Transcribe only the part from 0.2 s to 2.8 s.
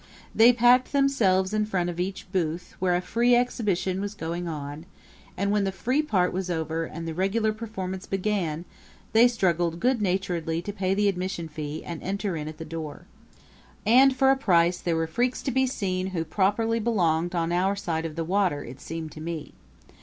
They packed themselves in front of each booth